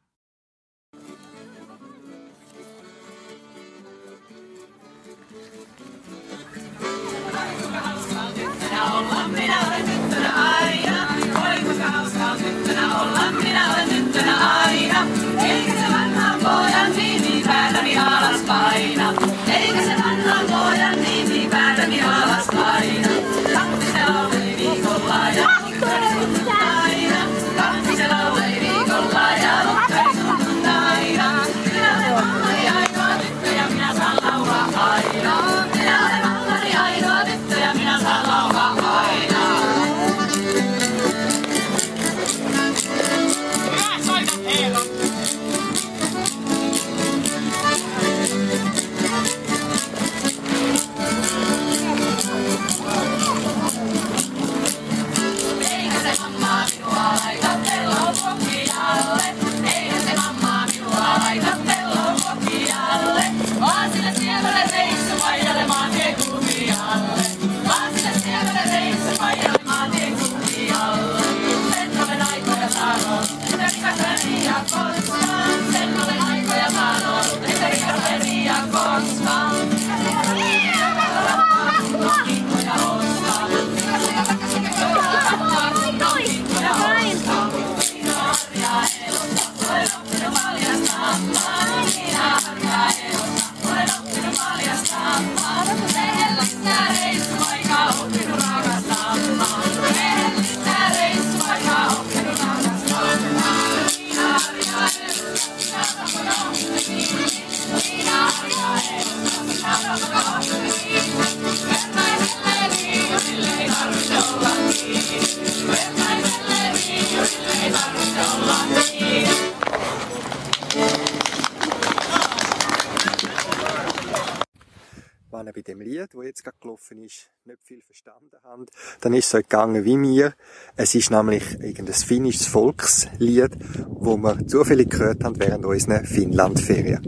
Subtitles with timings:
[126.98, 128.70] Gelaufen ist, nicht viel verstanden habt,
[129.00, 130.34] dann ist es so gegangen wie mir.
[130.76, 133.50] Es ist nämlich irgendein finnisches Volkslied,
[133.86, 137.00] wo wir zufällig gehört haben während unserer Finnlandferien.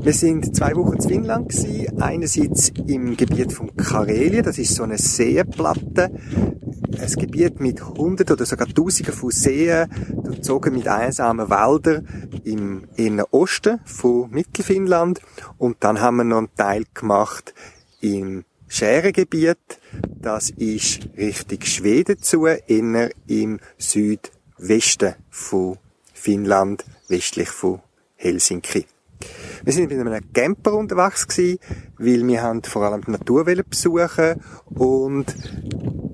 [0.00, 4.84] Wir sind zwei Wochen in Finnland gewesen, einerseits im Gebiet von Karelien, das ist so
[4.84, 6.10] eine Seenplatte,
[7.00, 9.88] ein Gebiet mit Hunderten oder sogar Tausenden von Seen,
[10.24, 15.20] durchzogen mit einsamen Wäldern im inneren Osten von Mittelfinnland.
[15.58, 17.54] Und dann haben wir noch einen Teil gemacht
[18.00, 19.80] im Schärengebiet.
[20.20, 25.78] Das ist Richtung Schweden zu, inner im Südwesten von
[26.12, 27.80] Finnland, westlich von
[28.16, 28.86] Helsinki.
[29.64, 31.58] Wir sind mit einem Camper unterwegs gewesen,
[31.98, 35.34] weil wir haben vor allem die Natur besuchen und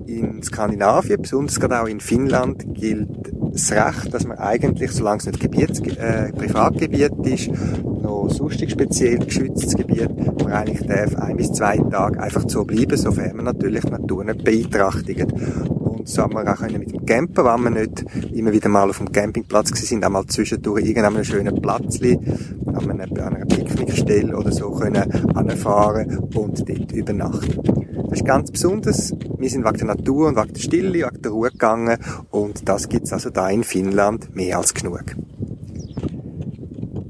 [0.07, 3.09] in Skandinavien, besonders gerade auch in Finnland, gilt
[3.51, 7.49] das Recht, dass man eigentlich, solange es nicht Gebiets, äh, Privatgebiet ist,
[7.83, 10.09] noch sonstig speziell geschütztes Gebiet,
[10.43, 14.23] man eigentlich darf ein bis zwei Tage einfach so bleiben, sofern man natürlich die Natur
[14.23, 15.31] nicht beeinträchtigt.
[15.69, 18.89] Und so haben wir auch können mit dem Camper, wenn wir nicht immer wieder mal
[18.89, 22.19] auf dem Campingplatz gewesen sind, einmal zwischendurch irgendeinem schönen Platzli,
[22.67, 27.85] an einer, an einer Picknickstelle oder so können anfahren und dort übernachten.
[28.09, 29.13] Das ist ganz besonders.
[29.45, 31.99] Wir sind wegen der Natur und wegen der Stille, wegen der Ruhe gegangen
[32.31, 35.03] und das gibt's also da in Finnland mehr als genug.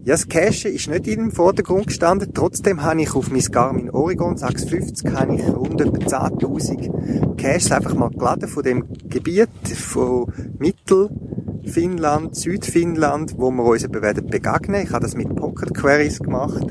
[0.03, 2.33] Ja, das Cache ist nicht im Vordergrund gestanden.
[2.33, 7.93] Trotzdem habe ich auf mein Garmin Oregon 650 habe ich rund etwa 10.000 Caches einfach
[7.93, 10.25] mal geladen von dem Gebiet von
[10.59, 14.81] Mittelfinnland, Südfinnland, wo wir uns eben werden begegnen.
[14.83, 16.65] Ich habe das mit Pocket Queries gemacht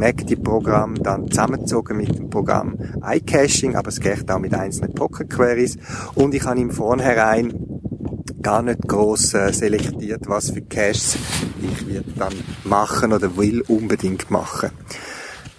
[0.00, 5.76] MACD-Programm dann zusammengezogen mit dem Programm iCaching, aber es geht auch mit einzelnen Pocket Queries.
[6.14, 7.52] Und ich habe im Vornherein
[8.42, 11.18] gar nicht gross äh, selektiert, was für Caches
[11.62, 12.32] ich wird dann
[12.64, 14.70] machen oder will unbedingt machen.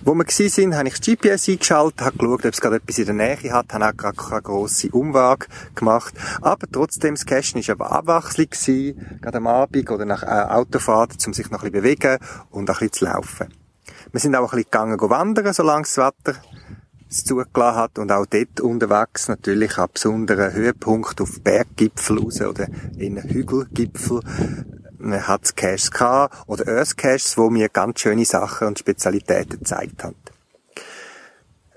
[0.03, 2.97] Wo wir gsi sind, habe ich das GPS eingeschaltet, habe geschaut, ob es gerade etwas
[2.97, 5.45] in der Nähe hat, habe auch gerade keine grosse Umwage
[5.75, 6.15] gemacht.
[6.41, 11.33] Aber trotzdem, das Cashen war eine Abwechslung gerade am Abend oder nach äh, Autofahrt, um
[11.33, 12.17] sich noch ein bisschen bewegen
[12.49, 13.60] und ein bisschen zu laufen.
[14.11, 16.35] Wir sind auch ein bisschen gegangen wandern, solange das Wetter
[17.09, 22.67] es zugelassen hat und auch dort unterwegs natürlich an besonderen Höhepunkt auf Berggipfel raus oder
[22.97, 24.21] in Hügelgipfel
[25.01, 30.15] hat Caches gehabt, oder Earth Caches, wo mir ganz schöne Sachen und Spezialitäten gezeigt haben.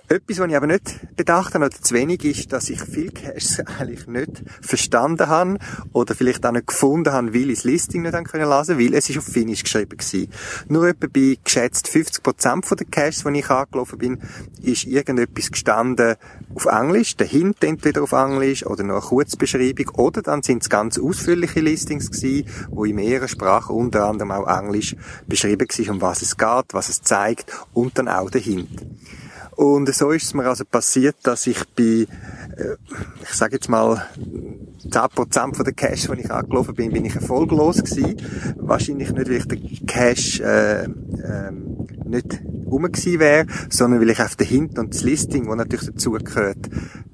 [0.06, 3.60] Etwas, was ich aber nicht bedacht habe, oder zu wenig, ist, dass ich viele Caches
[3.78, 5.56] eigentlich nicht verstanden habe
[5.94, 9.08] oder vielleicht auch nicht gefunden habe, weil ich das Listing nicht lesen können weil es
[9.08, 10.26] ist auf Finnisch geschrieben war.
[10.68, 14.18] Nur etwa bei geschätzt 50% der Caches, die ich angelaufen bin,
[14.62, 16.16] ist irgendetwas gestanden
[16.54, 20.68] auf Englisch, der Hint entweder auf Englisch oder noch eine Kurzbeschreibung oder dann sind es
[20.68, 24.96] ganz ausführliche Listings gewesen, wo in mehreren Sprachen, unter anderem auch Englisch,
[25.26, 28.68] beschrieben war, um was es geht, was es zeigt und dann auch der Hint.
[29.56, 32.06] Und so ist es mir also passiert, dass ich bei,
[32.56, 32.76] äh,
[33.22, 34.06] ich sage jetzt mal,
[34.88, 38.16] 10% von der Cash, die ich angelaufen bin, bin ich erfolglos gewesen.
[38.56, 40.88] Wahrscheinlich nicht, weil ich den Cash äh, äh,
[42.04, 45.86] nicht rum gewesen wäre, sondern weil ich auf den Hint und das Listing, das natürlich
[45.86, 46.68] dazugehört,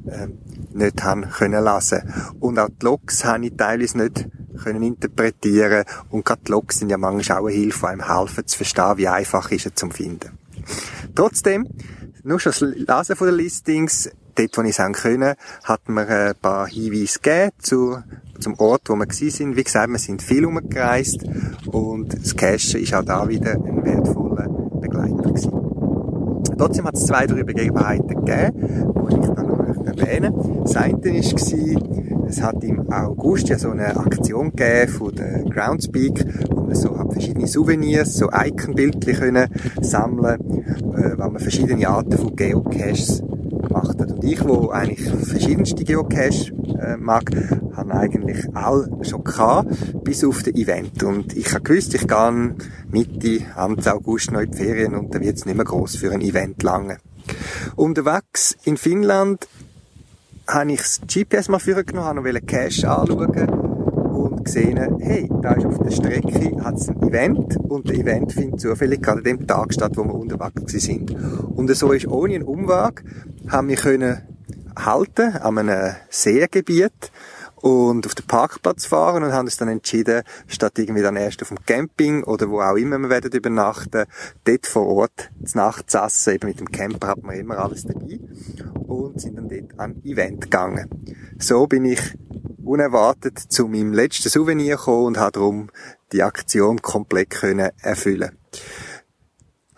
[0.06, 0.28] äh,
[0.72, 2.02] nicht haben können lassen.
[2.40, 4.26] Und auch die Logs habe ich teilweise nicht
[4.62, 8.58] können interpretieren und gerade die Logs sind ja manchmal auch eine Hilfe, einem helfen zu
[8.58, 10.38] verstehen, wie einfach ist es zum Finden.
[11.14, 11.66] Trotzdem
[12.22, 15.34] nur schon das Lesen den Listings, dort, wo ich es können,
[15.64, 17.98] hat mir ein paar Hinweise gegeben zu,
[18.38, 19.56] zum Ort, wo wir sind.
[19.56, 21.24] Wie gesagt, wir sind viel umgereist
[21.66, 24.48] und das Cashen ist auch da wieder ein wertvoller
[24.80, 26.56] Begleiter gewesen.
[26.58, 30.34] Trotzdem hat es zwei, drei Begebenheiten gegeben, die ich dann noch erwähnen.
[30.62, 36.24] Das eine war, es hat im August ja so eine Aktion gegeben von der Groundspeak,
[36.50, 39.48] wo man so hat verschiedene Souvenirs, so Icon-Bildchen können
[39.80, 40.40] sammeln,
[40.94, 43.22] äh, weil man verschiedene Arten von Geocaches
[43.70, 44.12] gemacht hat.
[44.12, 47.30] Und ich, wo eigentlich verschiedenste Geocache äh, mag,
[47.74, 51.02] habe eigentlich all schon gehabt, bis auf das Event.
[51.02, 52.54] Und ich habe gewusst, ich gehe
[52.90, 56.12] Mitte, Ende August noch in die Ferien und dann wird es nicht mehr gross für
[56.12, 56.98] ein Event lange.
[57.76, 59.48] Unterwegs in Finnland
[60.46, 63.48] habe ich das GPS mal vorgenommen, noch Cache anschauen
[64.10, 68.60] und gesehen, hey, da ist auf der Strecke hat's ein Event und das Event findet
[68.60, 71.10] zufällig gerade an dem Tag statt, wo wir unterwegs sind.
[71.54, 73.04] Und so ist ohne einen Umweg,
[73.48, 74.22] haben wir können
[74.76, 77.12] halten an einem Seegebiet
[77.62, 81.48] und auf den Parkplatz fahren und haben uns dann entschieden, statt irgendwie dann erst auf
[81.48, 84.06] dem Camping oder wo auch immer wir werden übernachten,
[84.44, 86.34] dort vor Ort zu Nacht zu essen.
[86.34, 88.20] Eben mit dem Camper hat man immer alles dabei
[88.86, 90.88] und sind dann dort an Event gegangen.
[91.38, 92.00] So bin ich
[92.64, 95.70] unerwartet zu meinem letzten Souvenir gekommen und habe darum
[96.12, 98.36] die Aktion komplett können erfüllen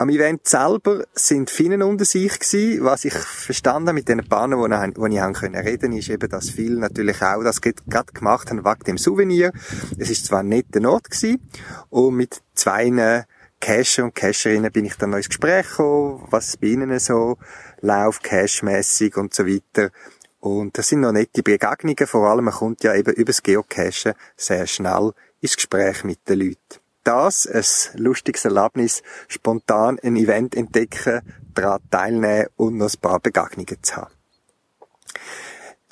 [0.03, 2.85] am Event selber sind Finnen unter sich gewesen.
[2.85, 6.29] Was ich verstanden habe mit den Bahnen, wo wo ich haben können reden, ist eben,
[6.29, 9.53] dass viele natürlich auch das gerade gemacht haben wegen dem Souvenir.
[9.99, 11.49] Es ist zwar nicht der Ort gewesen
[11.89, 13.25] und mit zwei
[13.61, 17.39] Cacher und Cacherinnen bin ich dann noch ins Gespräch gekommen, was bei ihnen so
[17.81, 19.93] läuft, cashmäßig und so weiter.
[20.41, 24.67] Und das sind noch nette Begegnungen, vor allem man kommt ja eben übers Geocachen sehr
[24.67, 31.23] schnell ins Gespräch mit den Leuten das ein lustiges Erlebnis, spontan ein Event entdecken,
[31.55, 34.13] daran teilnehmen und noch ein paar Begegnungen zu haben.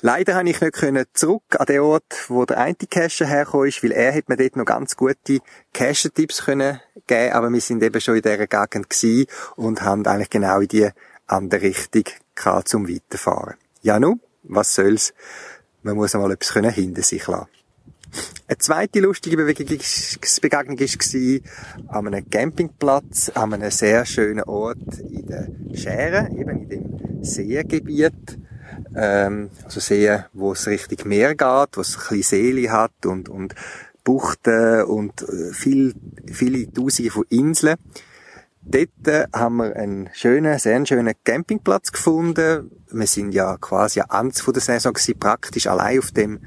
[0.03, 3.91] Leider habe ich nicht zurück an den Ort, wo der eine Cacher hergekommen ist, weil
[3.91, 5.39] er hat mir dort noch ganz gute
[5.73, 9.27] Cacher-Tipps können geben, aber wir sind eben schon in dieser Gegend
[9.57, 10.89] und haben eigentlich genau in die
[11.27, 13.57] andere Richtung gehabt, zum Weiterfahren.
[13.83, 15.13] Ja nun, was soll's?
[15.83, 17.47] Man muss einmal etwas hinter sich lassen.
[18.47, 19.69] Eine zweite lustige Begegnung
[20.79, 27.23] war an einem Campingplatz, an einem sehr schönen Ort in der Schere, eben in dem
[27.23, 28.37] Seegebiet.
[28.95, 33.29] Ähm, also See, wo es Richtung Meer geht, wo es ein bisschen Seele hat und,
[33.29, 33.55] und
[34.03, 35.93] Buchten und äh, viel,
[36.31, 37.77] viele Tausende von Inseln.
[38.63, 42.71] Dort äh, haben wir einen schönen, sehr schönen Campingplatz gefunden.
[42.91, 46.41] Wir sind ja quasi am Ende der Saison gewesen, praktisch allein auf dem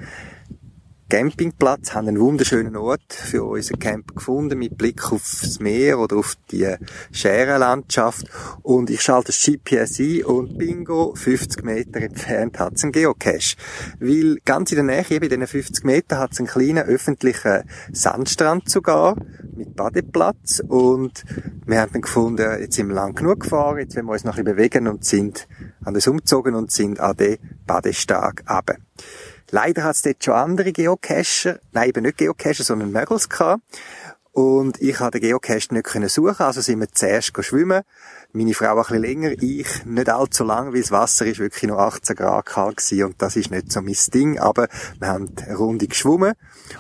[1.09, 6.37] Campingplatz, haben einen wunderschönen Ort für unser Camp gefunden, mit Blick aufs Meer oder auf
[6.51, 6.75] die
[7.13, 8.27] Scherenlandschaft.
[8.63, 13.57] Und ich schalte das GPS ein und bingo, 50 Meter entfernt hat es einen Geocache.
[14.01, 17.65] Weil ganz in der Nähe, eben in diesen 50 Metern, hat es einen kleinen öffentlichen
[17.93, 19.17] Sandstrand sogar,
[19.55, 20.63] mit Badeplatz.
[20.67, 21.23] Und
[21.67, 24.39] wir haben dann gefunden, jetzt sind wir lang genug gefahren, jetzt wollen wir uns noch
[24.39, 25.47] ein bisschen bewegen und sind
[25.85, 28.77] an das umgezogen und sind an den Badestag runter.
[29.55, 33.63] Leider hat es dort schon andere Geocacher, nein, eben nicht Geocacher, sondern Muggles gehabt.
[34.33, 37.83] Und ich konnte den Geocache nicht suchen, also sind wir zuerst schwimmen.
[38.33, 41.79] Meine Frau ein bisschen länger, ich nicht allzu lang, weil das Wasser ist wirklich nur
[41.79, 44.67] 18 Grad kalt gewesen und das ist nicht so mein Ding, aber
[44.99, 46.35] wir haben eine Runde geschwommen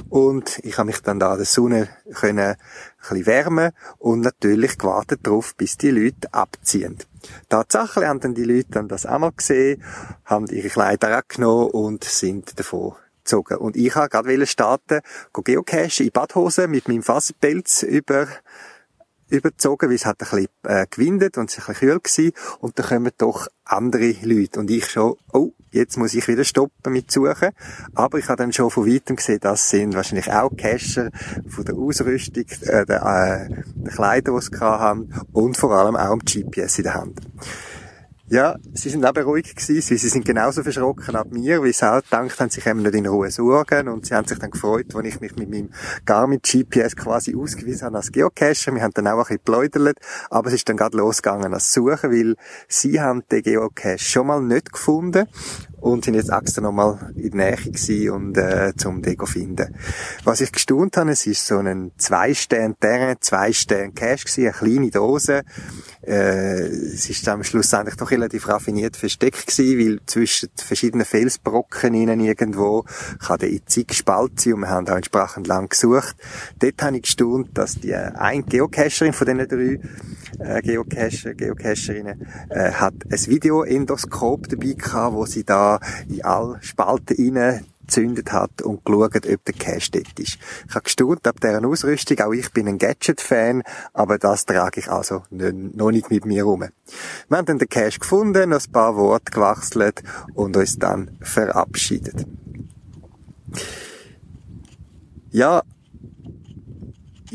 [0.09, 2.57] und ich habe mich dann da an der Sonne können ein
[2.99, 6.99] bisschen wärmen und natürlich gewartet darauf, bis die Leute abziehen.
[7.49, 9.83] Tatsächlich haben dann die Leute dann das einmal gesehen,
[10.25, 13.57] haben ihre Kleider abgenommen und sind davon gezogen.
[13.59, 15.01] Und ich habe gerade starten,
[15.33, 18.29] geocachen in Badhose mit meinem Faserpelz über
[19.29, 22.59] überzogen, weil es hat ein bisschen äh, gewindet und es war ein bisschen kühl gewesen.
[22.61, 24.61] Und dann kommen doch andere Leute.
[24.61, 27.51] Und ich schon, oh, jetzt muss ich wieder stoppen mit Suchen.
[27.95, 31.11] Aber ich habe dann schon von weitem gesehen, das sind wahrscheinlich auch Cacher
[31.49, 36.11] von der Ausrüstung, äh, der, äh, der Kleider, die sie haben und vor allem auch
[36.11, 37.21] am GPS in der Hand.
[38.27, 42.03] Ja, sie sind auch beruhigt gewesen, sie sind genauso verschrocken ab mir, wie sie auch
[42.03, 45.07] gedacht haben, sie können nicht in Ruhe suchen und sie haben sich dann gefreut, als
[45.07, 45.69] ich mich mit meinem
[46.07, 48.75] Garmin GPS quasi ausgewiesen habe als Geocacher.
[48.75, 49.99] Wir haben dann auch ein bisschen geplaudert,
[50.31, 54.41] aber es ist dann gerade losgegangen als Suchen, weil sie haben den Geocache schon mal
[54.41, 55.27] nicht gefunden
[55.85, 59.75] und sind jetzt extra nochmal in der Nähe gewesen und äh, zum Deko finden.
[60.25, 64.45] Was ich gestaunt habe, es ist so ein zwei Stern Terrain, zwei Stern Cache gewesen,
[64.45, 65.43] eine kleine Dose.
[66.01, 71.93] Äh, es ist am Schluss eigentlich doch relativ raffiniert versteckt gewesen, weil zwischen verschiedenen Felsbrocken
[71.93, 72.87] innen irgendwo
[73.19, 76.17] kann der in zig Spalt sein und wir haben auch entsprechend lang gesucht.
[76.61, 79.81] Dort habe ich gestaunt, dass die äh, ein Geocacherin von diesen drei
[80.39, 85.74] äh, Geocacher, Geocacherinnen äh, hat ein Videoendoskop dabei gehabt, wo sie da
[86.09, 90.39] in alle Spalten rein gezündet hat und geschaut, ob der Cache dort ist.
[90.69, 92.19] Ich habe gestaunt ab deren Ausrüstung.
[92.21, 93.63] Auch ich bin ein Gadget-Fan,
[93.93, 96.65] aber das trage ich also noch nicht mit mir rum.
[97.29, 100.03] Wir haben dann den Cache gefunden, noch ein paar Worte gewechselt
[100.35, 102.27] und uns dann verabschiedet.
[105.31, 105.63] Ja,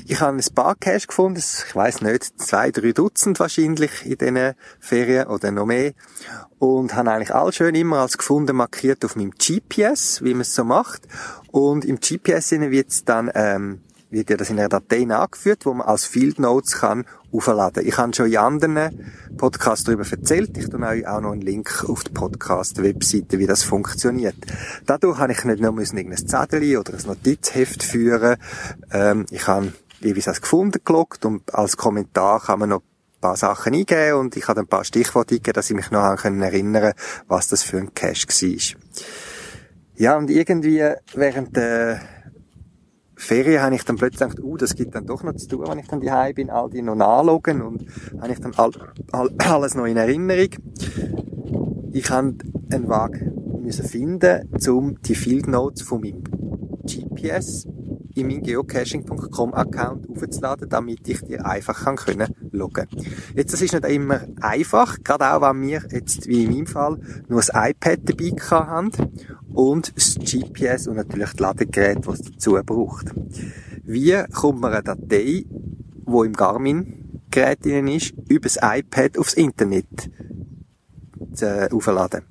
[0.09, 4.55] ich habe ein paar Cash gefunden, ich weiß nicht, zwei, drei Dutzend wahrscheinlich in diesen
[4.79, 5.93] Ferien oder noch mehr.
[6.57, 10.55] Und habe eigentlich all schön immer als gefunden markiert auf meinem GPS, wie man es
[10.55, 11.03] so macht.
[11.51, 15.75] Und im GPS wird es dann, ähm, wird ja das in einer Datei angeführt, wo
[15.75, 17.85] man als Field Notes kann aufladen.
[17.85, 20.57] Ich habe schon in anderen Podcasts darüber erzählt.
[20.57, 24.37] Ich tue euch auch noch einen Link auf die Podcast-Webseite, wie das funktioniert.
[24.87, 28.37] Dadurch habe ich nicht nur irgendein Zettel oder ein Notizheft führen.
[28.91, 33.35] Ähm, ich habe jeweils als gefunden gelockt und als Kommentar kann man noch ein paar
[33.35, 36.93] Sachen eingeben und ich habe ein paar Stichworte eingegeben, dass ich mich noch an erinnern
[37.27, 38.79] was das für ein Cache war.
[39.95, 42.01] Ja, und irgendwie während der
[43.19, 45.79] Ferien habe ich dann plötzlich gedacht, uh, das gibt dann doch noch zu tun, wenn
[45.79, 47.85] ich dann daheim bin, all die noch nachloggen und
[48.21, 48.71] habe ich dann all,
[49.11, 50.49] all, alles noch in Erinnerung.
[51.91, 52.35] Ich habe
[52.71, 56.23] einen Weg müssen finden, um die Field Notes von meinem
[56.83, 57.67] GPS
[58.15, 62.87] in meinen geocaching.com Account aufzuladen, damit ich die einfach kann können loggen.
[63.35, 66.99] Jetzt, das ist nicht immer einfach, gerade auch wenn wir jetzt, wie in meinem Fall,
[67.27, 68.91] nur das iPad dabei haben
[69.53, 73.13] und das GPS und natürlich das Ladegerät, das es dazu braucht.
[73.83, 80.11] Wie kommt man eine Datei, die im Garmin-Gerät drin ist, über das iPad aufs Internet
[81.33, 82.23] zu, äh, aufladen?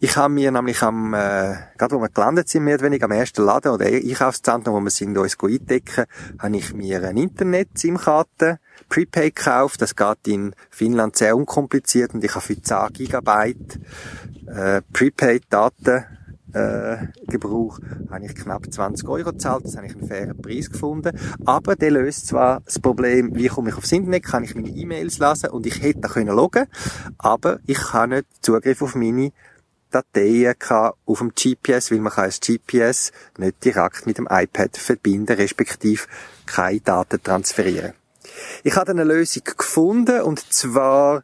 [0.00, 3.10] Ich habe mir nämlich am, äh, gerade wo wir gelandet sind, mehr oder weniger am
[3.10, 6.04] ersten Laden oder Einkaufszentrum, wo wir sind, uns eindecken,
[6.38, 9.82] habe ich mir eine Internet-SIM-Karte Prepaid gekauft.
[9.82, 13.80] Das geht in Finnland sehr unkompliziert und ich habe für 10 Gigabyte
[14.46, 16.04] äh, Prepaid-Daten
[16.52, 19.64] äh, Gebrauch habe ich knapp 20 Euro gezahlt.
[19.64, 21.18] Das habe ich einen fairen Preis gefunden.
[21.44, 25.18] Aber der löst zwar das Problem, wie komme ich aufs Internet, kann ich meine E-Mails
[25.18, 26.66] lesen und ich hätte da können loggen,
[27.18, 29.32] aber ich habe nicht Zugriff auf meine
[29.90, 30.54] Dateien
[31.06, 36.04] auf dem GPS, weil man kann das GPS nicht direkt mit dem iPad verbinden, respektive
[36.46, 37.94] keine Daten transferieren.
[38.62, 41.22] Ich habe eine Lösung gefunden und zwar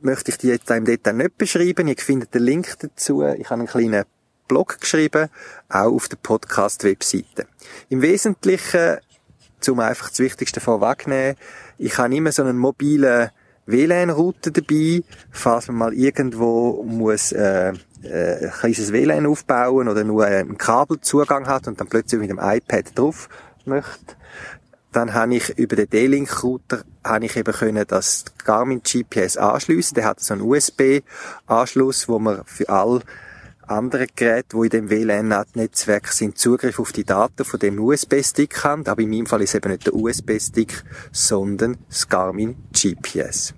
[0.00, 1.88] möchte ich die jetzt im Detail nicht beschreiben.
[1.88, 3.22] Ihr findet den Link dazu.
[3.22, 4.04] Ich habe einen kleinen
[4.46, 5.28] Blog geschrieben,
[5.68, 7.46] auch auf der Podcast-Webseite.
[7.88, 8.98] Im Wesentlichen,
[9.60, 11.36] zum einfach das Wichtigste vorwegnehmen,
[11.76, 13.30] ich habe immer so einen mobilen
[13.68, 17.72] WLAN-Router dabei, falls man mal irgendwo muss äh,
[18.02, 22.40] äh, ein kleines WLAN aufbauen oder nur einen Kabelzugang hat und dann plötzlich mit dem
[22.40, 23.28] iPad drauf
[23.64, 24.16] möchte.
[24.92, 29.94] Dann habe ich über den D-Link-Router habe ich eben können das Garmin GPS anschliessen.
[29.94, 33.02] Der hat so einen USB-Anschluss, wo man für all
[33.70, 38.86] andere Geräte, die in dem WLAN-Netzwerk sind, Zugriff auf die Daten von dem USB-Stick haben.
[38.86, 43.54] Aber in meinem Fall ist eben nicht der USB-Stick, sondern das Garmin GPS.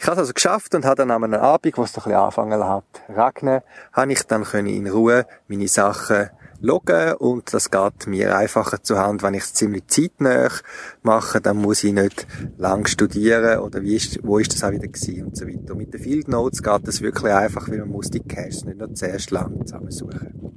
[0.00, 2.12] Ich habe es also geschafft und habe dann an einem Abend, wo es doch ein
[2.12, 3.62] bisschen angefangen hat, regnen,
[3.92, 9.22] habe ich dann in Ruhe meine Sachen loggen und das geht mir einfacher zur Hand,
[9.22, 10.50] wenn ich es ziemlich zeitnah
[11.02, 14.88] mache, dann muss ich nicht lang studieren oder wie ist, wo ist das auch wieder
[14.88, 15.72] gewesen und so weiter.
[15.72, 18.78] Und mit den Field Notes geht das wirklich einfach, weil man muss die Caches nicht
[18.78, 20.48] noch zuerst lang zusammensuchen.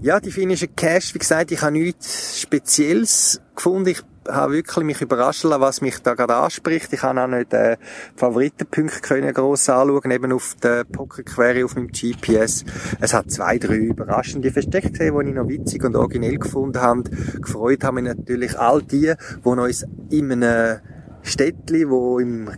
[0.00, 3.88] Ja, die finnischen Cache, wie gesagt, ich habe nichts Spezielles gefunden.
[3.88, 6.92] Ich habe wirklich mich überrascht was mich da gerade anspricht.
[6.92, 7.76] Ich habe auch nicht äh,
[8.16, 12.64] Favoritenpunkte können gross anschauen, eben auf der Pocket-Query auf meinem GPS.
[13.00, 17.04] Es hat zwei, drei überraschende Verstecke gesehen, die ich noch witzig und originell gefunden habe.
[17.40, 19.12] Gefreut haben mich natürlich all die,
[19.44, 20.80] die uns in einem
[21.24, 22.50] Städtli, wo im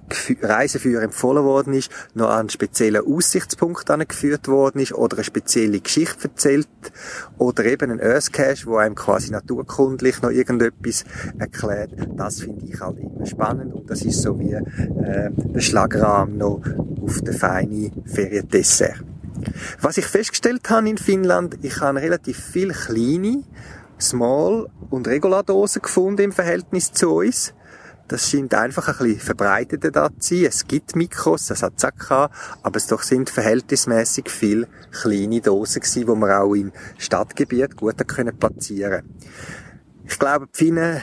[0.43, 5.81] Reiseführer empfohlen worden ist, noch an einen speziellen Aussichtspunkt angeführt worden ist oder eine spezielle
[5.81, 6.69] Geschichte erzählt
[7.39, 11.05] oder eben ein Earth Cache, wo einem quasi naturkundlich noch irgendetwas
[11.39, 11.93] erklärt.
[12.17, 16.61] Das finde ich halt immer spannend und das ist so wie äh, der Schlagrahmen noch
[17.03, 19.05] auf der feinen Feriendessert.
[19.81, 23.45] Was ich festgestellt habe in Finnland, ich habe relativ viele kleine,
[24.01, 27.55] Small und Regulardosen gefunden im Verhältnis zu uns.
[28.09, 30.45] Das scheint einfach ein bisschen verbreiteter da zu sein.
[30.47, 32.31] Es gibt Mikros, das hat es auch
[32.63, 38.07] aber es doch sind verhältnismäßig viele kleine Dosen gewesen, die man auch im Stadtgebiet gut
[38.07, 39.03] können platzieren
[40.05, 41.03] Ich glaube, die Finnen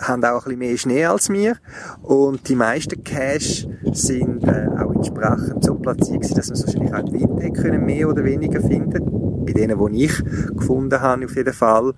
[0.00, 1.56] haben auch ein bisschen mehr Schnee als wir
[2.02, 6.98] und die meisten Caches sind äh, auch entsprechend so platziert gewesen, dass man wahrscheinlich auch
[7.00, 9.44] im Winter können mehr oder weniger finden.
[9.44, 10.22] Bei denen, die ich
[10.56, 11.94] gefunden habe, auf jeden Fall.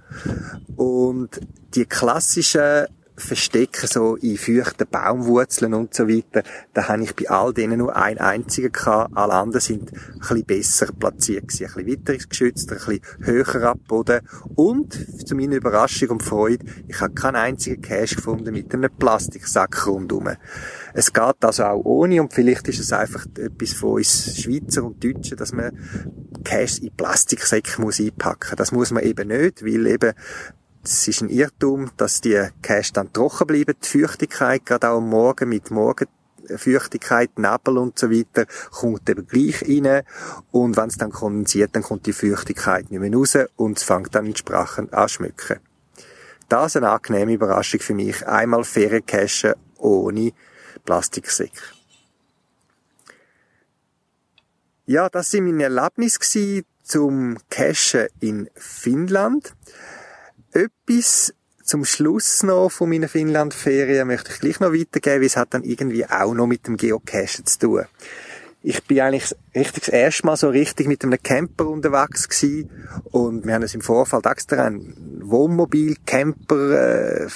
[0.77, 1.41] Und
[1.75, 2.87] die klassischen
[3.23, 6.43] verstecken, so in feuchten Baumwurzeln und so weiter.
[6.75, 9.17] Da habe ich bei all denen nur einen einzigen gehabt.
[9.17, 11.67] Alle anderen sind ein bisschen besser platziert gewesen.
[11.67, 14.21] Ein bisschen witterungsgeschützter, ein bisschen höher abboden.
[14.55, 19.87] Und, zu meiner Überraschung und Freude, ich habe keinen einzigen Cache gefunden mit einem Plastiksack
[19.87, 20.29] rundum.
[20.95, 25.03] Es geht also auch ohne und vielleicht ist es einfach etwas von uns Schweizer und
[25.03, 25.73] Deutschen, dass man
[26.45, 28.57] Cash in Plastiksäcke muss einpacken.
[28.57, 30.13] Das muss man eben nicht, weil eben
[30.85, 33.75] es ist ein Irrtum, dass die Cash dann trocken bleiben.
[33.83, 39.63] Die Feuchtigkeit, gerade auch am Morgen mit Morgenfeuchtigkeit, Nebel und so weiter, kommt eben gleich
[39.63, 40.03] rein.
[40.51, 44.15] Und wenn es dann kondensiert, dann kommt die Feuchtigkeit nicht mehr raus und es fängt
[44.15, 45.61] dann entsprechend an schmücken.
[46.49, 48.27] Das ist eine angenehme Überraschung für mich.
[48.27, 50.33] Einmal Feriencachen ohne
[50.85, 51.63] Plastiksäcke.
[54.85, 59.55] Ja, das sind meine Erlebnisse zum Cachen in Finnland.
[60.53, 61.33] Etwas
[61.65, 65.65] zum Schluss noch von meiner Finnland-Ferien möchte ich gleich noch weitergeben, weil es hat dann
[65.65, 67.85] irgendwie auch noch mit dem Geocachen zu tun.
[68.63, 72.71] Ich bin eigentlich richtig das erste Mal so richtig mit einem Camper unterwegs gewesen
[73.11, 77.29] und wir haben uns im Vorfall extra einen Wohnmobil, Camper,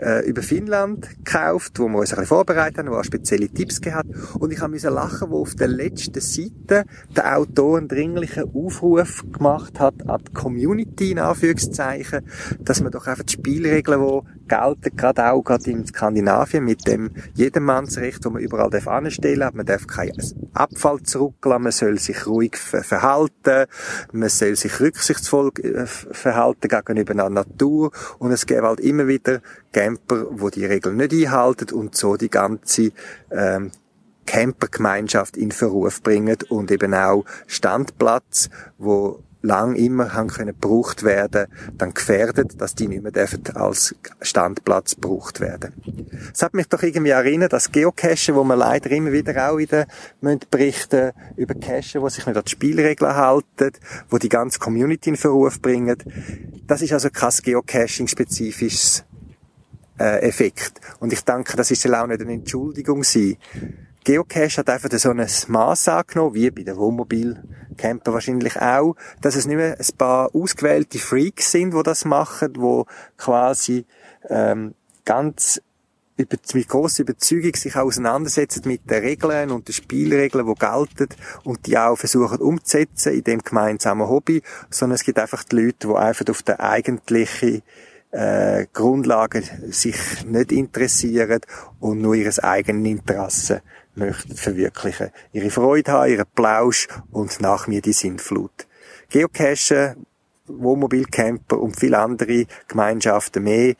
[0.00, 3.80] äh, über Finnland gekauft, wo wir uns ein bisschen vorbereitet haben, wo auch spezielle Tipps
[3.80, 4.08] gehabt
[4.38, 6.84] Und ich musste lachen, wo auf der letzten Seite
[7.14, 12.20] der Autor einen dringlichen Aufruf gemacht hat an die Community, in Anführungszeichen,
[12.60, 17.10] dass man doch einfach die Spielregeln, die gelten, gerade auch gerade in Skandinavien, mit dem
[17.34, 19.54] Jedermannsrecht, wo man überall anstellen darf.
[19.54, 23.66] Man darf keinen Abfall zurücklassen, man soll sich ruhig verhalten,
[24.12, 29.40] man soll sich rücksichtsvoll äh, verhalten gegenüber der Natur und es gibt halt immer wieder
[29.72, 32.92] Camper, wo die Regeln nicht einhalten und so die ganze
[33.30, 33.70] ähm,
[34.26, 41.46] Campergemeinschaft in Verruf bringen und eben auch Standplatz, wo lang immer haben können gebraucht werden,
[41.76, 45.72] dann gefährdet, dass die nicht mehr dürfen als Standplatz gebraucht werden.
[46.32, 49.86] Es hat mich doch irgendwie erinnert, dass Geocachen, wo man leider immer wieder auch wieder
[50.50, 53.72] berichten über Cachen, die sich nicht an die Spielregeln halten,
[54.10, 55.96] wo die ganze Community in Verruf bringen.
[56.66, 59.04] Das ist also kein Geocaching-spezifisches
[60.00, 60.80] äh, Effekt.
[60.98, 63.36] Und ich denke, das ist auch nicht eine Entschuldigung sein.
[64.02, 69.46] Geocache hat einfach so ein Maß angenommen, wie bei den Wohnmobilcamper wahrscheinlich auch, dass es
[69.46, 72.86] nicht mehr ein paar ausgewählte Freaks sind, die das machen, wo
[73.18, 73.84] quasi
[74.30, 75.60] ähm, ganz
[76.16, 81.08] mit grosser Überzeugung sich auseinandersetzen mit den Regeln und den Spielregeln, die gelten
[81.44, 85.88] und die auch versuchen umzusetzen in dem gemeinsamen Hobby, sondern es gibt einfach die Leute,
[85.88, 87.62] die einfach auf der eigentlichen
[88.10, 91.40] äh, Grundlagen sich nicht interessieren
[91.78, 93.62] und nur ihres eigenen Interesse
[93.94, 95.10] möchten verwirklichen.
[95.32, 98.66] Ihre Freude haben, ihren Plausch und nach mir die Sintflut.
[99.10, 100.06] Geocachen,
[100.46, 103.74] Wohnmobilcamper und viele andere Gemeinschaften mehr,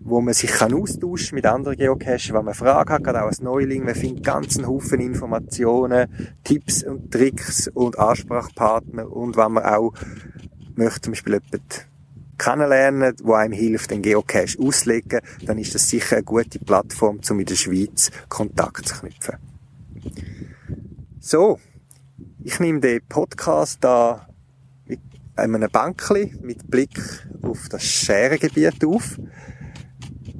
[0.00, 3.40] wo man sich kann austauschen mit anderen Geocachen, wenn man Fragen hat, gerade auch als
[3.40, 3.84] Neuling.
[3.84, 6.08] Man findet ganz einen Haufen Informationen,
[6.44, 9.92] Tipps und Tricks und Ansprachpartner und wenn man auch
[10.74, 11.89] möchte zum Beispiel jemanden
[12.40, 17.40] kennenlernen, wo einem hilft, den Geocache auszulegen, dann ist das sicher eine gute Plattform, um
[17.40, 19.36] in der Schweiz Kontakt zu knüpfen.
[21.20, 21.58] So,
[22.42, 24.26] ich nehme den Podcast da
[24.86, 25.00] mit
[25.36, 26.98] einem Bankli mit Blick
[27.42, 29.18] auf das Scherengebiet auf.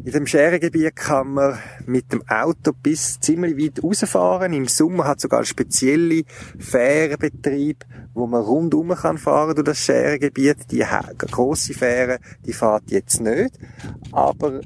[0.02, 4.52] In dem Scherengebiet kann man mit dem Auto bis ziemlich weit rausfahren.
[4.54, 6.22] Im Sommer hat sogar spezielle
[6.58, 7.84] Fährenbetrieb,
[8.14, 10.70] wo man rundum kann fahren durch das Scherengebiet.
[10.70, 10.84] Die
[11.18, 13.58] grosse Fähre, die fährt jetzt nicht.
[14.10, 14.62] Aber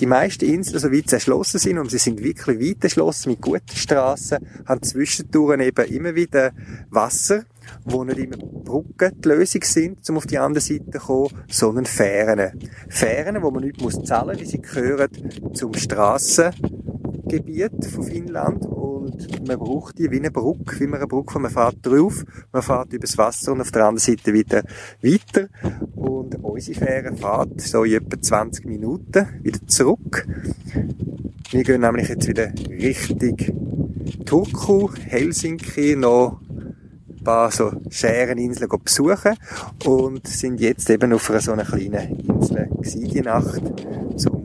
[0.00, 3.40] die meisten Inseln, so weit sie erschlossen sind, und sie sind wirklich weit erschlossen mit
[3.40, 6.52] guten Strassen, haben zwischendurch eben immer wieder
[6.90, 7.44] Wasser,
[7.84, 11.86] wo nicht immer Brücken die Lösung sind, um auf die andere Seite zu kommen, sondern
[11.86, 12.58] Fähren.
[12.88, 15.08] Fähren, wo man nicht muss zahlen, wie sie gehören
[15.52, 21.38] zum Strassengebiet von Finnland und man braucht die wie eine Brücke, wie man eine Brücke,
[21.38, 24.62] man fährt drauf, man fährt übers Wasser und auf der anderen Seite wieder
[25.02, 25.48] weiter
[25.94, 30.26] und unsere Fähre fährt so in etwa 20 Minuten wieder zurück.
[31.50, 33.36] Wir gehen nämlich jetzt wieder Richtung
[34.24, 36.40] Turku, Helsinki, noch
[37.24, 39.36] paar so Schereninseln besuchen
[39.84, 43.62] und sind jetzt eben auf einer so einer kleinen Insel gewesen, die Nacht,
[44.16, 44.44] zum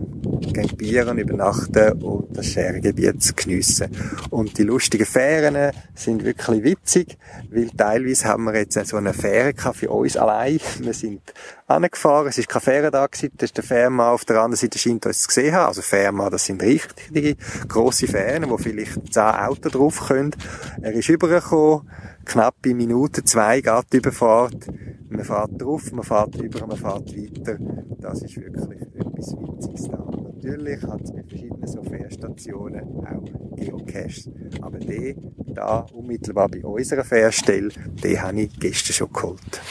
[0.53, 3.89] campieren, übernachten und das Scherengebiet zu geniessen.
[4.29, 7.17] Und die lustigen Fähren sind wirklich witzig,
[7.49, 10.59] weil teilweise haben wir jetzt so eine Fähre für uns allein.
[10.79, 11.21] Wir sind
[11.67, 14.79] angefahren, es ist keine Fähre da gewesen, das ist der Fährmann auf der anderen Seite
[14.79, 15.67] scheint uns zu haben.
[15.67, 17.35] Also Fährmann, das sind richtige,
[17.67, 20.35] grosse Fähren, wo vielleicht zehn Autos drauf können.
[20.81, 21.89] Er ist übergekommen,
[22.29, 24.67] knappe Minute, zwei geht die Überfahrt.
[25.09, 27.57] Man fährt drauf, man fährt über, man fährt weiter.
[27.99, 29.97] Das ist wirklich etwas Witziges da.
[29.97, 34.29] Natürlich hat es mit verschiedenen so Fährstationen auch Geocaches.
[34.61, 35.15] Aber die
[35.47, 37.69] da unmittelbar bei unserer Fährstelle,
[38.03, 39.61] die habe ich gestern schon geholt.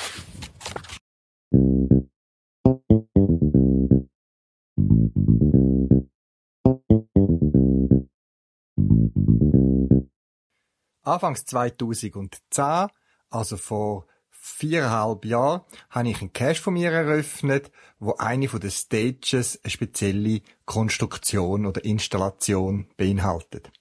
[11.08, 12.88] Anfangs 2010,
[13.30, 18.70] also vor viereinhalb Jahren, habe ich einen Cache von mir eröffnet, wo eine von den
[18.70, 23.72] Stages eine spezielle Konstruktion oder Installation beinhaltet.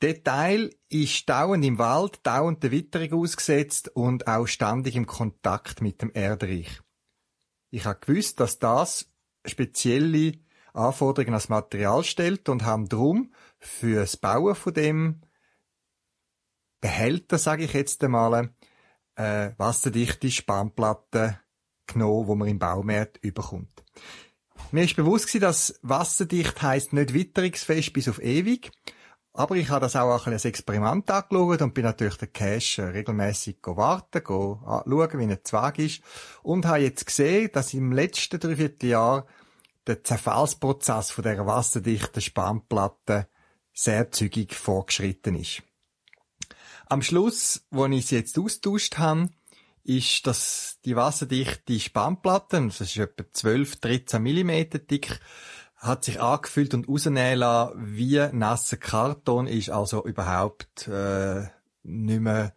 [0.00, 5.82] Der Teil ist dauernd im Wald, dauernd der Witterung ausgesetzt und auch ständig im Kontakt
[5.82, 6.80] mit dem Erdreich.
[7.70, 9.12] Ich habe gewusst, dass das
[9.46, 10.32] spezielle
[10.72, 15.20] Anforderungen als Material stellt und haben drum für das Bauen von dem
[16.84, 18.50] Behälter, sage ich jetzt einmal,
[19.16, 21.38] äh, wasserdichte Spannplatten
[21.86, 23.82] genommen, wo man im Baumarkt überkommt.
[24.70, 28.70] Mir ist bewusst gewesen, dass wasserdicht heisst nicht witterungsfest bis auf ewig.
[29.32, 34.20] Aber ich habe das auch als Experiment angeschaut und bin natürlich den Cache regelmäßig warten,
[34.26, 36.02] schauen, wie er Zwag ist.
[36.42, 39.26] Und habe jetzt gesehen, dass im letzten Dreivierteljahr
[39.86, 43.26] der Zerfallsprozess von dieser wasserdichten Spannplatte
[43.72, 45.62] sehr zügig vorgeschritten ist.
[46.86, 49.30] Am Schluss, wo ich sie jetzt austauscht habe,
[49.84, 55.20] ist dass die wasserdichte Spannplatte, das ist etwa 12, 13 Millimeter dick,
[55.76, 61.48] hat sich angefühlt und rausnehmen lassen, wie nasser Karton ist, also überhaupt äh,
[61.82, 62.54] nicht mehr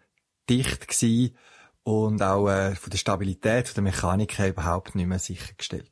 [0.49, 1.35] dicht gewesen
[1.83, 5.91] und auch äh, von der Stabilität, von der Mechanik her überhaupt nicht mehr sichergestellt.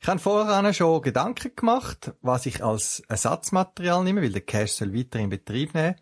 [0.00, 4.94] Ich habe vorher schon Gedanken gemacht, was ich als Ersatzmaterial nehme, weil der Cache soll
[4.94, 5.94] weiter in Betrieb nehmen.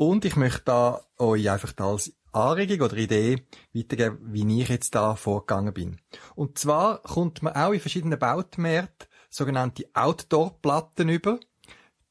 [0.00, 3.42] Und ich möchte da euch einfach als Anregung oder Idee
[3.74, 6.00] weitergeben, wie ich jetzt da vorgegangen bin.
[6.34, 11.38] Und zwar kommt man auch in verschiedenen Bautmärkten sogenannte Outdoor-Platten über.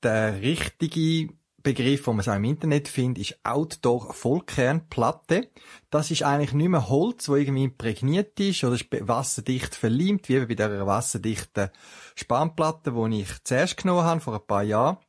[0.03, 5.49] Der richtige Begriff, den man auch im Internet findet, ist Outdoor-Vollkernplatte.
[5.89, 10.53] Das ist eigentlich nicht mehr Holz, wo irgendwie imprägniert ist oder wasserdicht verleimt, wie bei
[10.53, 11.71] der wasserdichten
[12.13, 14.99] Spannplatte, die ich zuerst genommen habe, vor ein paar Jahren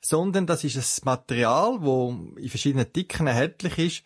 [0.00, 4.04] sondern das ist ein Material, wo in verschiedenen Dicken erhältlich ist,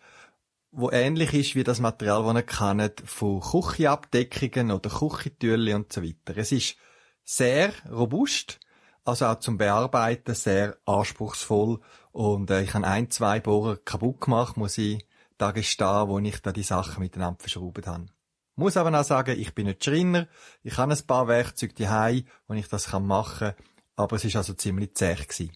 [0.71, 6.03] wo ähnlich ist wie das Material, das ihr kennt von Küchenabdeckungen oder Küchentürli und so
[6.03, 6.37] weiter.
[6.37, 6.75] Es ist
[7.23, 8.59] sehr robust,
[9.03, 11.79] also auch zum Bearbeiten sehr anspruchsvoll
[12.11, 15.05] und äh, ich habe ein, zwei Bohrer kaputt gemacht, muss ich
[15.37, 18.07] da gestehen, wo ich da die Sachen miteinander verschraubt habe.
[18.55, 20.27] Muss aber auch sagen, ich bin nicht Schreiner.
[20.63, 23.55] Ich habe ein paar Werkzeuge daheim, wo ich das machen kann.
[23.97, 25.51] Aber es ist also ziemlich zäh gewesen.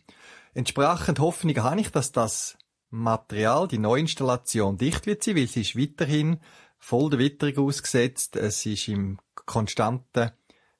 [0.53, 2.57] Entsprechend Hoffnung habe ich, dass das
[2.89, 6.39] Material, die Neuinstallation dicht wird sein, weil sie ist weiterhin
[6.77, 8.35] voll der Witterung ausgesetzt.
[8.35, 10.31] Es ist im konstanten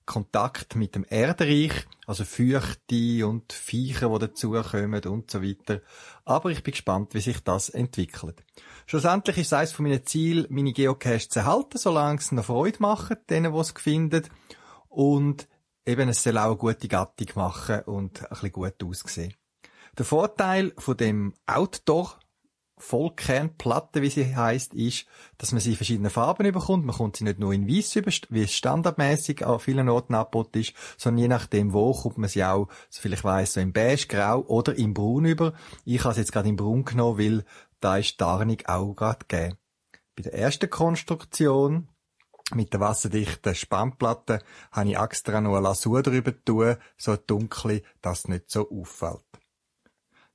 [0.05, 1.71] Kontakt mit dem Erdreich,
[2.05, 5.81] also Feuchte und Viecher, die dazukommen und so weiter.
[6.25, 8.43] Aber ich bin gespannt, wie sich das entwickelt.
[8.87, 12.79] Schlussendlich ist es eines von meinen Zielen, meine Geocache zu erhalten, solange es noch Freude
[12.79, 14.27] macht, denen, die es finden.
[14.89, 15.47] Und
[15.91, 19.33] eben, es soll auch eine gute Gattung machen und ein bisschen gut aussehen.
[19.97, 22.17] Der Vorteil von dem Outdoor
[22.81, 25.05] Vollkernplatte, wie sie heißt, ist,
[25.37, 26.85] dass man sie in verschiedenen Farben bekommt.
[26.85, 30.59] Man kommt sie nicht nur in weiß über, wie es standardmäßig an vielen Orten angeboten
[30.59, 33.71] ist, sondern je nachdem wo, kommt man sie auch, so viel ich weiss, so in
[33.71, 35.53] beige, grau oder in braun über.
[35.85, 37.45] Ich habe es jetzt gerade in braun genommen, weil
[37.79, 39.57] da ist Tarnung auch gerade gegeben.
[40.15, 41.87] Bei der ersten Konstruktion
[42.55, 44.39] mit der wasserdichten Spannplatte
[44.71, 49.21] habe ich extra noch eine Lasur drüber tun, so dunkle, dass es nicht so auffällt.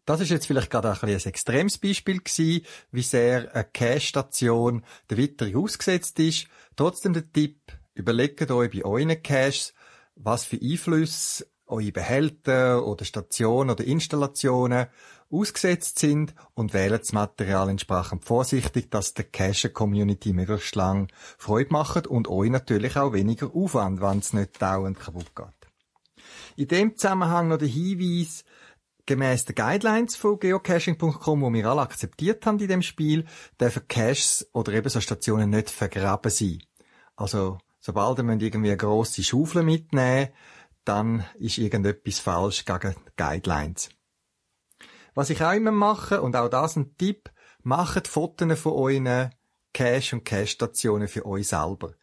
[0.04, 5.16] Das ist jetzt vielleicht gerade ein, ein extremes Beispiel gewesen, wie sehr eine Cache-Station der
[5.16, 6.46] Witterung ausgesetzt ist.
[6.76, 7.60] Trotzdem der Tipp,
[7.94, 9.74] überlegt euch bei euren Caches,
[10.14, 14.86] was für Einflüsse eure Behälter oder Stationen oder Installationen
[15.30, 21.08] ausgesetzt sind und wählt das Material entsprechend vorsichtig, dass der Cache-Community möglichst lang
[21.38, 25.46] Freude macht und euch natürlich auch weniger Aufwand, wenn es nicht dauernd kaputt geht.
[26.56, 28.44] In dem Zusammenhang noch der Hinweis,
[29.08, 33.24] Gemäss den Guidelines von geocaching.com, die wir alle akzeptiert haben in dem Spiel,
[33.60, 36.58] dürfen Caches oder eben so Stationen nicht vergraben sein.
[37.14, 40.30] Also, sobald ihr irgendwie eine grosse Schaufel mitnehmen
[40.86, 43.90] dann ist irgendetwas falsch gegen die Guidelines.
[45.16, 47.30] Was ich auch immer mache, und auch das ein Tipp,
[47.62, 49.30] macht Fotos von euren
[49.72, 51.94] Cache- und Cache-Stationen für euch selber.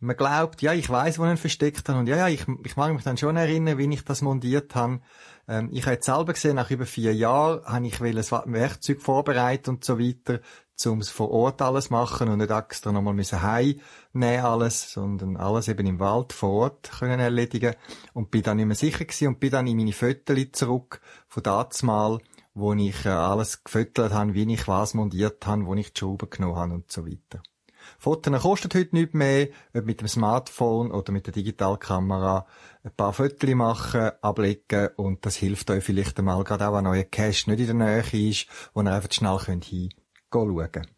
[0.00, 2.76] Man glaubt, ja, ich weiß, wo ich ihn versteckt habe und ja, ja, ich, ich
[2.76, 5.00] mag mich dann schon erinnern, wie ich das montiert habe.
[5.46, 9.68] Ähm, ich habe jetzt selber gesehen, nach über vier Jahren habe ich ein Werkzeug vorbereitet
[9.68, 10.40] und so weiter,
[10.86, 15.68] um es vor Ort alles machen und nicht extra nochmal müssen heimnehmen alles, sondern alles
[15.68, 17.76] eben im Wald vor Ort können erledigen.
[18.14, 21.42] Und bin dann nicht mehr sicher gewesen und bin dann in meine Fotos zurück von
[21.44, 22.18] dazumal,
[22.54, 26.30] wo ich äh, alles gefüttert habe, wie ich was montiert habe, wo ich die Schrauben
[26.30, 27.42] genommen habe und so weiter.
[27.98, 32.46] Fotos kosten heute nicht mehr, ob mit dem Smartphone oder mit der Digitalkamera
[32.82, 37.04] ein paar Fotos machen, ablegen und das hilft euch vielleicht einmal, gerade auch wenn euer
[37.04, 39.94] Cache nicht in der Nähe ist, wo ihr einfach schnell könnt hingehen
[40.32, 40.97] schauen.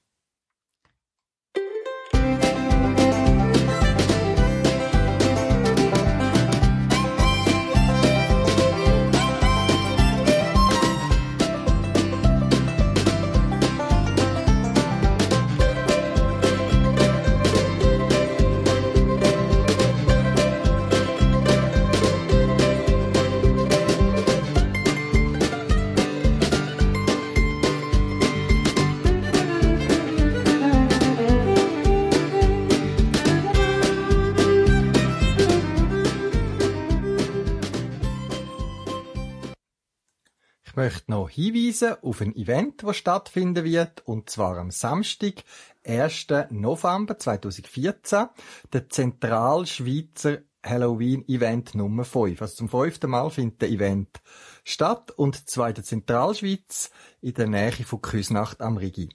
[40.80, 45.44] Möchte noch hinweisen auf ein Event, das stattfinden wird, und zwar am Samstag,
[45.84, 46.28] 1.
[46.48, 48.28] November 2014,
[48.72, 52.40] der Zentralschweizer Halloween-Event Nummer 5.
[52.40, 54.22] Also zum fünften Mal findet der Event
[54.64, 56.90] statt und zwar in der Zentralschweiz
[57.20, 59.10] in der Nähe von Küsnacht am Rigi.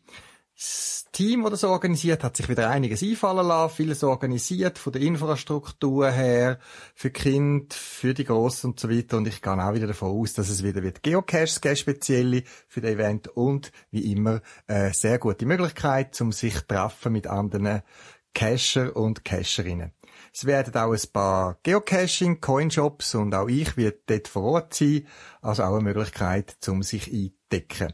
[0.58, 5.02] Das Team, das das organisiert, hat sich wieder einiges einfallen lassen, vieles organisiert, von der
[5.02, 6.60] Infrastruktur her,
[6.94, 9.18] für Kind, für die Grossen und so weiter.
[9.18, 12.80] Und ich gehe auch wieder davon aus, dass es wieder wird Geocaches geben, spezielle für
[12.80, 17.82] das Event und wie immer eine sehr gute Möglichkeit, um sich treffen mit anderen
[18.34, 19.92] Cacher und Cacherinnen.
[20.34, 25.06] Es werden auch ein paar Geocaching, Coinshops und auch ich werde dort vor Ort sein,
[25.42, 27.94] also auch eine Möglichkeit, um sich einzudecken.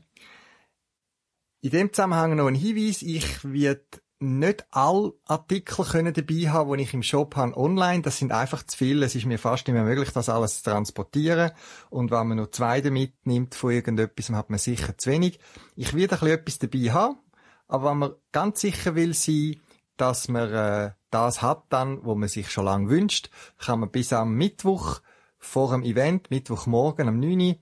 [1.64, 3.04] In dem Zusammenhang noch ein Hinweis.
[3.04, 3.86] Ich werde
[4.18, 8.02] nicht alle Artikel können dabei haben, die ich im Shop habe online.
[8.02, 9.06] Das sind einfach zu viele.
[9.06, 11.52] Es ist mir fast nicht mehr möglich, das alles zu transportieren.
[11.92, 15.40] Und wenn man nur zwei mitnimmt von irgendetwas, hat man sicher zu wenig.
[15.76, 17.20] Ich werde ein bisschen etwas dabei haben.
[17.68, 19.62] Aber wenn man ganz sicher will sein,
[19.98, 24.14] dass man äh, das hat dann, wo man sich schon lange wünscht, kann man bis
[24.14, 25.02] am Mittwoch
[25.38, 27.56] vor dem Event, Mittwochmorgen am 9 Uhr,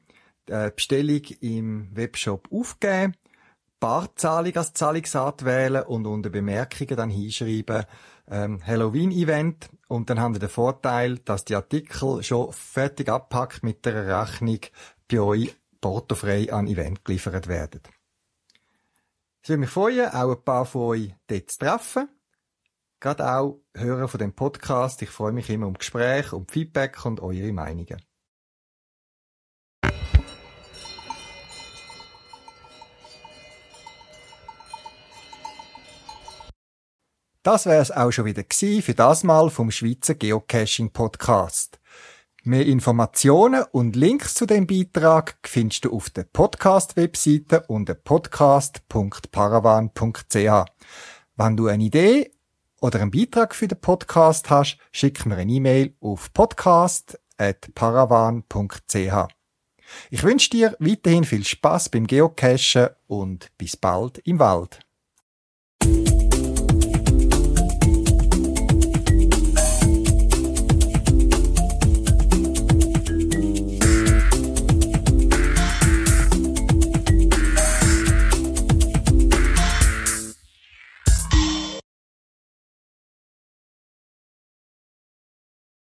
[0.46, 3.14] äh, Bestellung im Webshop aufgeben
[3.80, 7.86] Barzahlung als Zahlungsart wählen und unter Bemerkungen dann hinschreiben
[8.30, 13.86] ähm, Halloween-Event und dann haben wir den Vorteil, dass die Artikel schon fertig abpackt mit
[13.86, 14.60] der Rechnung
[15.10, 17.82] bei euch portofrei an Event geliefert werden.
[19.42, 22.10] Es würde mich freuen, auch ein paar von euch dort zu treffen.
[23.00, 25.02] Gerade auch Hörer von dem Podcast.
[25.02, 28.02] Ich freue mich immer um Gespräche, um Feedback und eure Meinungen.
[37.42, 41.80] Das wäre es auch schon wieder für das Mal vom Schweizer Geocaching Podcast.
[42.44, 50.66] Mehr Informationen und Links zu dem Beitrag findest du auf der Podcast-Webseite unter podcast.paravan.ch.
[51.38, 52.34] Wenn du eine Idee
[52.82, 59.34] oder einen Beitrag für den Podcast hast, schick mir eine E-Mail auf podcast.paravan.ch.
[60.10, 64.82] Ich wünsche dir weiterhin viel Spaß beim Geocachen und bis bald im Wald.